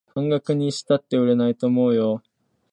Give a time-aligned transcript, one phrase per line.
[0.15, 2.23] 半額にしたって売れないと思うよ